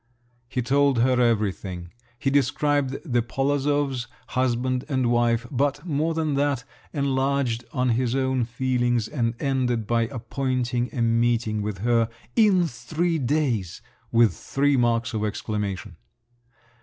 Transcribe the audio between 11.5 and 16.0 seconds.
with her in three days!!! (with three marks of exclamation).